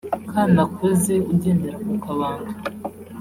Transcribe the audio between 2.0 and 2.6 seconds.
kabando